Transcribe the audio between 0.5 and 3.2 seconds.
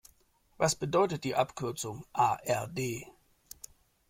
Was bedeutet die Abkürzung A-R-D?